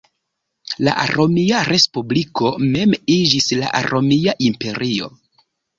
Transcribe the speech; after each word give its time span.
La 0.87 0.95
Romia 1.11 1.59
Respubliko 1.69 2.55
mem 2.75 2.99
iĝis 3.19 3.53
la 3.63 3.87
Romia 3.91 4.39
Imperio. 4.51 5.17